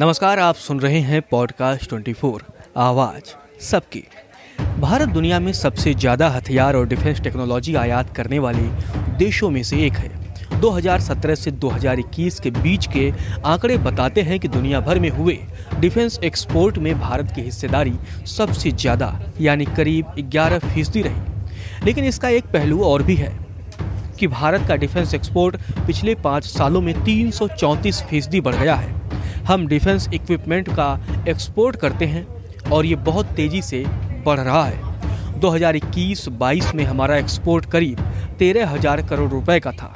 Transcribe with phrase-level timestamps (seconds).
[0.00, 2.42] नमस्कार, आप सुन रहे हैं पॉडकास्ट 24
[2.76, 3.32] आवाज़
[3.64, 4.02] सबकी।
[4.80, 8.62] भारत दुनिया में सबसे ज़्यादा हथियार और डिफेंस टेक्नोलॉजी आयात करने वाले
[9.18, 13.12] देशों में से एक है। 2017 से 2021 के बीच के
[13.44, 15.38] आंकड़े बताते हैं कि दुनिया भर में हुए
[15.80, 17.92] डिफेंस एक्सपोर्ट में भारत की हिस्सेदारी
[18.26, 23.32] सबसे ज़्यादा, यानी करीब 11 फ़ीसदी रही। लेकिन इसका एक पहलू और भी है
[24.18, 25.56] कि भारत का डिफेंस एक्सपोर्ट
[25.86, 28.99] पिछले पाँच सालों में तीन फ़ीसदी बढ़ गया है।
[29.48, 32.26] हम डिफेंस इक्विपमेंट का एक्सपोर्ट करते हैं
[32.70, 33.84] और ये बहुत तेज़ी से
[34.26, 38.00] बढ़ रहा है। 2021-22 में हमारा एक्सपोर्ट करीब
[38.38, 39.92] तेरह हज़ार करोड़ रुपए का था।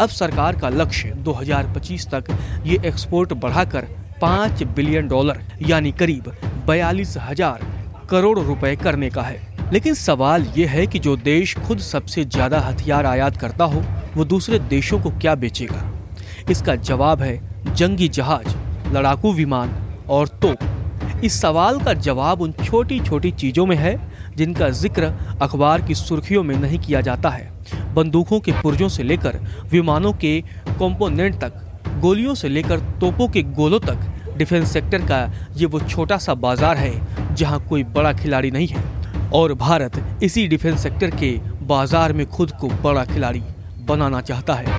[0.00, 3.88] अब सरकार का लक्ष्य 2025 तक ये एक्सपोर्ट बढ़ाकर
[4.20, 6.32] पाँच बिलियन डॉलर, यानी करीब
[6.66, 7.66] बयालीस हज़ार
[8.10, 12.60] करोड़ रुपए करने का है। लेकिन सवाल ये है कि जो देश खुद सबसे ज़्यादा
[12.60, 13.82] हथियार आयात करता हो,
[14.16, 15.82] वो दूसरे देशों को क्या बेचेगा?
[16.50, 18.56] इसका जवाब है जंगी जहाज़।
[18.92, 19.74] लड़ाकू विमान
[20.08, 23.96] और तोप इस सवाल का जवाब उन छोटी छोटी चीज़ों में है,
[24.36, 27.50] जिनका ज़िक्र अखबार की सुर्खियों में नहीं किया जाता है।
[27.94, 29.38] बंदूकों के पुर्जों से लेकर
[29.70, 30.40] विमानों के
[30.70, 31.52] कंपोनेंट तक,
[32.00, 34.06] गोलियों से लेकर तोपों के गोलों तक
[34.38, 35.20] डिफेंस सेक्टर का
[35.56, 40.46] ये वो छोटा सा बाज़ार है, जहाँ कोई बड़ा खिलाड़ी नहीं है। और भारत इसी
[40.48, 43.42] डिफेंस सेक्टर के बाज़ार में खुद को बड़ा खिलाड़ी
[43.82, 44.78] बनाना चाहता है।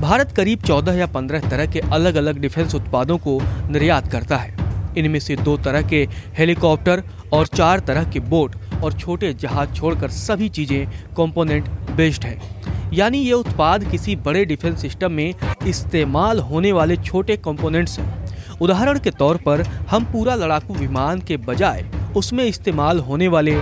[0.00, 3.38] भारत करीब 14 या 15 तरह के अलग अलग डिफेंस उत्पादों को
[3.70, 4.56] निर्यात करता है।
[4.98, 6.06] इनमें से दो तरह के
[6.38, 12.92] हेलीकॉप्टर और चार तरह के बोट और छोटे जहाज़ छोड़कर सभी चीज़ें कंपोनेंट बेस्ड हैं।
[12.92, 15.34] यानी ये उत्पाद किसी बड़े डिफेंस सिस्टम में
[15.66, 21.36] इस्तेमाल होने वाले छोटे कंपोनेंट्स हैं। उदाहरण के तौर पर हम पूरा लड़ाकू विमान के
[21.36, 21.84] बजाय
[22.16, 23.60] उसमें इस्तेमाल होने वाले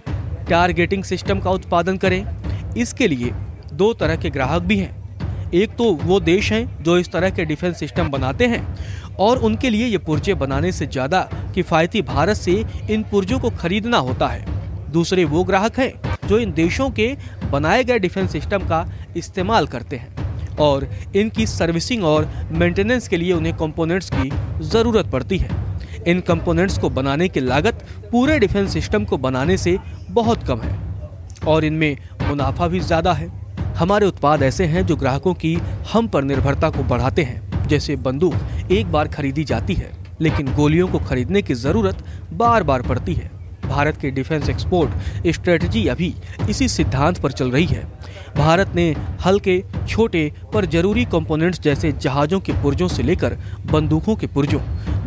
[0.48, 2.24] टारगेटिंग सिस्टम का उत्पादन करें।
[2.76, 3.32] इसके लिए
[3.72, 5.05] दो तरह के ग्राहक भी हैं।
[5.54, 8.66] एक तो वो देश हैं जो इस तरह के डिफेंस सिस्टम बनाते हैं
[9.18, 11.20] और उनके लिए ये पुर्जे बनाने से ज़्यादा
[11.54, 14.44] किफ़ायती भारत से इन पुर्जों को खरीदना होता है।
[14.92, 15.92] दूसरे वो ग्राहक हैं
[16.28, 17.16] जो इन देशों के
[17.50, 18.84] बनाए गए डिफेंस सिस्टम का
[19.16, 24.30] इस्तेमाल करते हैं और इनकी सर्विसिंग और मेंटेनेंस के लिए उन्हें कंपोनेंट्स की
[24.64, 25.64] ज़रूरत पड़ती है।
[26.06, 29.78] इन कंपोनेंट्स को बनाने की लागत पूरे डिफेंस सिस्टम को बनाने से
[30.10, 30.78] बहुत कम है
[31.46, 33.30] और इनमें मुनाफा भी ज़्यादा है।
[33.78, 35.52] हमारे उत्पाद ऐसे हैं जो ग्राहकों की
[35.92, 40.86] हम पर निर्भरता को बढ़ाते हैं। जैसे बंदूक एक बार खरीदी जाती है, लेकिन गोलियों
[40.88, 43.30] को खरीदने की ज़रूरत बार बार पड़ती है।
[43.66, 46.12] भारत के डिफेंस एक्सपोर्ट स्ट्रेटजी अभी
[46.50, 47.84] इसी सिद्धांत पर चल रही है।
[48.36, 48.90] भारत ने
[49.24, 53.38] हल्के, छोटे पर ज़रूरी कंपोनेंट्स जैसे जहाज़ों के पुर्जों से लेकर
[53.72, 54.60] बंदूकों के पुर्जों,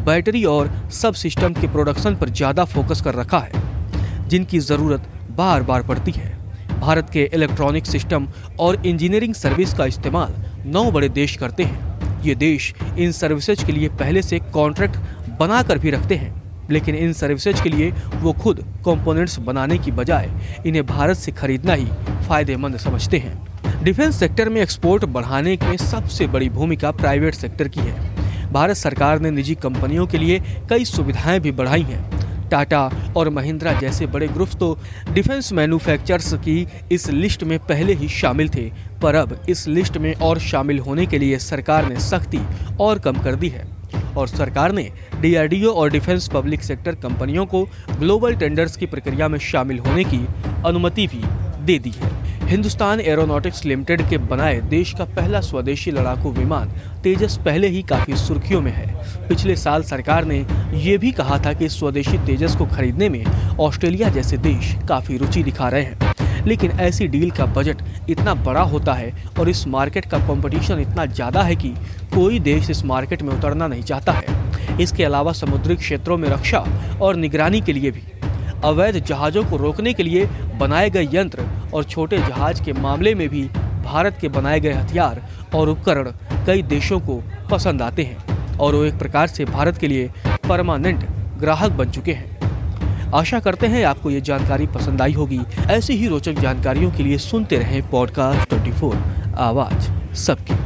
[0.06, 5.64] बैटरी और सब सिस्टम के प्रोडक्शन पर ज़्यादा फोकस कर रखा है, जिनकी ज़रूरत बार
[5.64, 6.38] बार पड़ती है।
[6.80, 8.28] भारत के इलेक्ट्रॉनिक सिस्टम
[8.60, 10.36] और इंजीनियरिंग सर्विस का इस्तेमाल
[10.66, 14.98] नौ बड़े देश करते हैं। ये देश इन सर्विसेज़ के लिए पहले से कॉन्ट्रैक्ट
[15.40, 16.34] बना कर भी रखते हैं,
[16.72, 20.30] लेकिन इन सर्विसेज़ के लिए वो खुद कंपोनेंट्स बनाने की बजाय
[20.66, 21.86] इन्हें भारत से खरीदना ही
[22.28, 27.80] फ़ायदेमंद समझते हैं। डिफेंस सेक्टर में एक्सपोर्ट बढ़ाने में सबसे बड़ी भूमिका प्राइवेट सेक्टर की
[27.80, 30.40] है। भारत सरकार ने निजी कंपनियों के लिए
[30.70, 32.19] कई सुविधाएँ भी बढ़ाई हैं
[32.52, 32.82] टाटा
[33.18, 34.78] और महिंद्रा जैसे बड़े ग्रुप्स तो
[35.12, 38.70] डिफेंस मैन्युफैक्चरर्स की इस लिस्ट में पहले ही शामिल थे,
[39.02, 42.42] पर अब इस लिस्ट में और शामिल होने के लिए सरकार ने सख्ती
[42.80, 43.68] और कम कर दी है।
[44.18, 44.90] और सरकार ने
[45.22, 47.64] डीआरडीओ और डिफेंस पब्लिक सेक्टर कंपनियों को
[48.00, 50.26] ग्लोबल टेंडर्स की प्रक्रिया में शामिल होने की
[50.66, 51.22] अनुमति भी
[51.66, 56.70] दे दी है। हिंदुस्तान एरोनॉटिक्स लिमिटेड के बनाए देश का पहला स्वदेशी लड़ाकू विमान
[57.04, 58.88] तेजस पहले ही काफ़ी सुर्खियों में है।
[59.28, 60.38] पिछले साल सरकार ने
[60.76, 63.24] ये भी कहा था कि स्वदेशी तेजस को खरीदने में
[63.60, 68.62] ऑस्ट्रेलिया जैसे देश काफ़ी रुचि दिखा रहे हैं। लेकिन ऐसी डील का बजट इतना बड़ा
[68.66, 71.70] होता है और इस मार्केट का कंपटीशन इतना ज़्यादा है कि
[72.16, 76.66] कोई देश इस मार्केट में उतरना नहीं चाहता है। इसके अलावा समुद्री क्षेत्रों में रक्षा
[77.02, 78.04] और निगरानी के लिए भी।
[78.64, 80.26] अवैध जहाज़ों को रोकने के लिए
[80.58, 81.44] बनाए गए यंत्र
[81.74, 83.44] और छोटे जहाज़ के मामले में भी
[83.86, 85.22] भारत के बनाए गए हथियार
[85.56, 86.12] और उपकरण
[86.46, 90.12] कई देशों को पसंद आते हैं और वो एक प्रकार से भारत के लिए
[90.50, 91.06] परमानेंट
[91.40, 92.40] ग्राहक बन चुके हैं।
[93.12, 95.40] आशा करते हैं आपको ये जानकारी पसंद आई होगी।
[95.70, 98.94] ऐसी ही रोचक जानकारियों के लिए सुनते रहें पॉडकास्ट 24
[99.38, 100.60] आवाज़ सबकी।